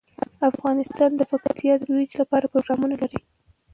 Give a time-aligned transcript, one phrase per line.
[0.49, 3.21] افغانستان د پکتیکا د ترویج لپاره پروګرامونه لري.